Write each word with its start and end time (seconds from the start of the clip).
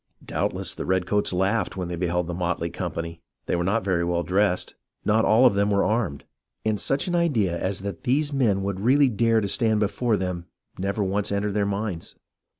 Doubtless 0.25 0.73
the 0.73 0.83
redcoats 0.87 1.31
laughed 1.31 1.77
when 1.77 1.87
they 1.87 1.95
beheld 1.95 2.25
the 2.25 2.33
motley 2.33 2.71
company. 2.71 3.21
They 3.45 3.55
were 3.55 3.63
not 3.63 3.83
very 3.83 4.03
well 4.03 4.23
dressed, 4.23 4.73
not 5.05 5.25
all 5.25 5.45
of 5.45 5.53
them 5.53 5.69
were 5.69 5.85
armed, 5.85 6.23
and 6.65 6.79
such 6.79 7.07
an 7.07 7.13
idea 7.13 7.55
as 7.55 7.81
that 7.81 8.01
these 8.03 8.33
men 8.33 8.63
would 8.63 8.79
really 8.79 9.09
dare 9.09 9.41
to 9.41 9.47
stand 9.47 9.79
before 9.79 10.17
them 10.17 10.47
never 10.79 11.03
once 11.03 11.31
entered 11.31 11.53
their 11.53 11.67
minds. 11.67 12.15